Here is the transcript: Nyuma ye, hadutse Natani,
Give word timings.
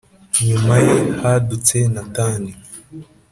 Nyuma 0.47 0.73
ye, 0.85 0.95
hadutse 1.21 1.77
Natani, 1.93 2.51